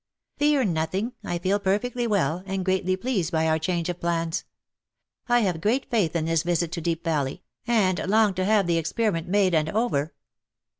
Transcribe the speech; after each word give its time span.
"Fear 0.39 0.63
nothing— 0.65 1.13
I 1.33 1.37
feel 1.37 1.59
perfectly 1.59 2.07
well, 2.07 2.41
and 2.47 2.65
greatly 2.65 2.95
pleased 2.97 3.31
by 3.31 3.47
our 3.47 3.59
change 3.59 3.87
of 3.87 3.99
plans. 3.99 4.45
I 5.29 5.41
have 5.41 5.61
great 5.61 5.91
faith 5.91 6.15
in 6.15 6.25
this 6.25 6.41
visit 6.41 6.71
to 6.71 6.81
Deep 6.81 7.03
Valley, 7.03 7.43
and 7.67 7.99
long 8.09 8.33
to 8.33 8.45
have 8.45 8.65
the 8.65 8.79
experiment 8.79 9.27
made 9.27 9.53
and 9.53 9.69
over." 9.69 10.15